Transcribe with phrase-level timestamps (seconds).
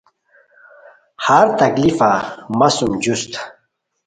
[1.25, 2.11] ہر تکلیفہ
[2.57, 3.31] مہ سُم جوست